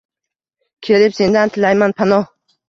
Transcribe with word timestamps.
Kelib 0.87 1.13
sendan 1.19 1.53
tilayman 1.59 1.95
panoh 2.01 2.27